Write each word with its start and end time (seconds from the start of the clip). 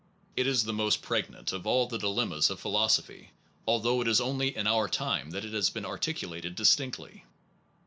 It 0.35 0.47
is 0.47 0.63
the 0.63 0.73
most 0.73 1.03
pregnant 1.03 1.53
of 1.53 1.67
all 1.67 1.85
the 1.85 1.99
dilemmas 1.99 2.49
of 2.49 2.59
philosophy, 2.59 3.33
although 3.67 4.01
it 4.01 4.07
is 4.07 4.19
only 4.19 4.57
in 4.57 4.65
our 4.65 4.89
time 4.89 5.29
that 5.29 5.45
it 5.45 5.53
has 5.53 5.69
been 5.69 5.85
articulated 5.85 6.55
distinctly. 6.55 7.23